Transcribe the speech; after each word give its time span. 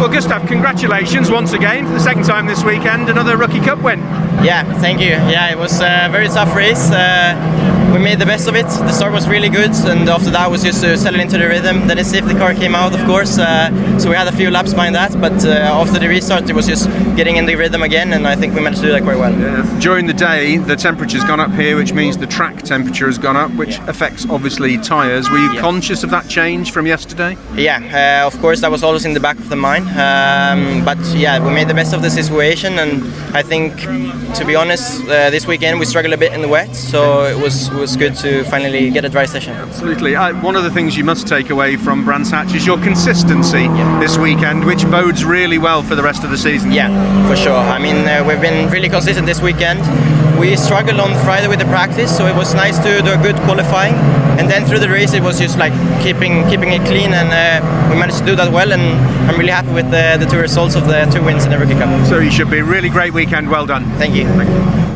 Well, 0.00 0.08
Gustav, 0.08 0.46
congratulations 0.48 1.30
once 1.30 1.52
again 1.52 1.86
for 1.86 1.92
the 1.92 2.00
second 2.00 2.24
time 2.24 2.46
this 2.46 2.64
weekend. 2.64 3.10
Another 3.10 3.36
Rookie 3.36 3.60
Cup 3.60 3.82
win. 3.82 3.98
Yeah, 4.42 4.64
thank 4.80 4.98
you. 4.98 5.08
Yeah, 5.08 5.52
it 5.52 5.58
was 5.58 5.78
a 5.82 6.08
very 6.10 6.28
tough 6.28 6.56
race. 6.56 6.90
Uh, 6.90 7.79
made 8.10 8.18
the 8.18 8.26
best 8.26 8.48
of 8.48 8.56
it. 8.56 8.66
The 8.66 8.92
start 8.92 9.12
was 9.12 9.28
really 9.28 9.48
good, 9.48 9.70
and 9.92 10.08
after 10.08 10.30
that 10.30 10.50
was 10.50 10.64
just 10.64 10.82
to 10.82 10.96
settle 10.98 11.20
into 11.20 11.38
the 11.38 11.46
rhythm. 11.46 11.86
Then 11.86 11.96
it's 11.96 12.10
safe 12.10 12.24
the 12.24 12.30
safety 12.30 12.44
car 12.44 12.54
came 12.54 12.74
out, 12.74 12.92
of 12.92 13.04
course, 13.06 13.38
uh, 13.38 13.70
so 14.00 14.10
we 14.10 14.16
had 14.16 14.26
a 14.26 14.32
few 14.32 14.50
laps 14.50 14.72
behind 14.74 14.96
that. 14.96 15.12
But 15.20 15.44
uh, 15.44 15.80
after 15.82 16.00
the 16.00 16.08
restart, 16.08 16.50
it 16.50 16.56
was 16.56 16.66
just 16.66 16.88
getting 17.14 17.36
in 17.36 17.46
the 17.46 17.54
rhythm 17.54 17.82
again, 17.84 18.12
and 18.12 18.26
I 18.26 18.34
think 18.34 18.54
we 18.54 18.60
managed 18.60 18.80
to 18.82 18.88
do 18.88 18.92
that 18.92 19.04
quite 19.04 19.16
well. 19.16 19.32
Yeah. 19.32 19.78
During 19.78 20.06
the 20.06 20.12
day, 20.12 20.56
the 20.56 20.74
temperature's 20.74 21.22
gone 21.22 21.38
up 21.38 21.52
here, 21.52 21.76
which 21.76 21.92
means 21.92 22.16
the 22.16 22.26
track 22.26 22.62
temperature 22.62 23.06
has 23.06 23.18
gone 23.18 23.36
up, 23.36 23.52
which 23.52 23.76
yeah. 23.76 23.90
affects 23.90 24.26
obviously 24.28 24.76
tyres. 24.78 25.30
Were 25.30 25.38
you 25.38 25.52
yeah. 25.52 25.60
conscious 25.60 26.02
of 26.02 26.10
that 26.10 26.28
change 26.28 26.72
from 26.72 26.86
yesterday? 26.86 27.36
Yeah, 27.54 27.78
uh, 27.78 28.26
of 28.26 28.36
course, 28.40 28.60
that 28.62 28.72
was 28.72 28.82
always 28.82 29.04
in 29.04 29.14
the 29.14 29.20
back 29.20 29.38
of 29.38 29.48
the 29.48 29.56
mind. 29.56 29.86
Um, 29.90 30.84
but 30.84 30.98
yeah, 31.14 31.38
we 31.44 31.52
made 31.54 31.68
the 31.68 31.74
best 31.74 31.94
of 31.94 32.02
the 32.02 32.10
situation, 32.10 32.80
and 32.80 33.04
I 33.36 33.42
think, 33.42 33.76
to 34.38 34.44
be 34.44 34.56
honest, 34.56 35.02
uh, 35.04 35.30
this 35.30 35.46
weekend 35.46 35.78
we 35.78 35.86
struggled 35.86 36.14
a 36.14 36.18
bit 36.18 36.32
in 36.32 36.42
the 36.42 36.48
wet, 36.48 36.74
so 36.74 37.24
it 37.24 37.38
was 37.40 37.70
was 37.70 37.96
good 38.00 38.16
to 38.16 38.42
finally 38.44 38.88
get 38.88 39.04
a 39.04 39.10
dry 39.10 39.26
session. 39.26 39.52
Absolutely. 39.52 40.16
Uh, 40.16 40.32
one 40.40 40.56
of 40.56 40.64
the 40.64 40.70
things 40.70 40.96
you 40.96 41.04
must 41.04 41.28
take 41.28 41.50
away 41.50 41.76
from 41.76 42.02
Brands 42.02 42.30
Hatch 42.30 42.54
is 42.54 42.64
your 42.64 42.78
consistency 42.78 43.64
yeah. 43.64 44.00
this 44.00 44.16
weekend, 44.16 44.64
which 44.64 44.84
bodes 44.86 45.22
really 45.22 45.58
well 45.58 45.82
for 45.82 45.94
the 45.94 46.02
rest 46.02 46.24
of 46.24 46.30
the 46.30 46.38
season. 46.38 46.72
Yeah, 46.72 46.88
for 47.28 47.36
sure. 47.36 47.58
I 47.58 47.78
mean, 47.78 48.08
uh, 48.08 48.24
we've 48.26 48.40
been 48.40 48.70
really 48.70 48.88
consistent 48.88 49.26
this 49.26 49.42
weekend. 49.42 49.80
We 50.40 50.56
struggled 50.56 50.98
on 50.98 51.12
Friday 51.26 51.46
with 51.46 51.58
the 51.58 51.66
practice, 51.66 52.16
so 52.16 52.24
it 52.24 52.34
was 52.34 52.54
nice 52.54 52.78
to 52.78 53.02
do 53.02 53.12
a 53.12 53.18
good 53.18 53.36
qualifying. 53.44 53.94
And 54.40 54.48
then 54.48 54.64
through 54.64 54.78
the 54.78 54.88
race, 54.88 55.12
it 55.12 55.22
was 55.22 55.38
just 55.38 55.58
like 55.58 55.74
keeping 56.02 56.48
keeping 56.48 56.72
it 56.72 56.80
clean, 56.86 57.12
and 57.12 57.28
uh, 57.28 57.60
we 57.90 58.00
managed 58.00 58.20
to 58.20 58.24
do 58.24 58.34
that 58.36 58.50
well. 58.50 58.72
And 58.72 58.82
I'm 59.28 59.38
really 59.38 59.52
happy 59.52 59.74
with 59.74 59.90
the, 59.90 60.16
the 60.18 60.24
two 60.24 60.38
results 60.38 60.74
of 60.74 60.86
the 60.86 61.04
two 61.12 61.22
wins 61.22 61.44
in 61.44 61.50
the 61.50 61.58
Rookie 61.58 61.74
Cup. 61.74 61.90
So 62.06 62.18
you 62.18 62.30
should 62.30 62.50
be 62.50 62.60
a 62.60 62.64
really 62.64 62.88
great 62.88 63.12
weekend. 63.12 63.50
Well 63.50 63.66
done. 63.66 63.84
Thank 63.98 64.14
you. 64.14 64.24
Thank 64.24 64.48
you. 64.48 64.89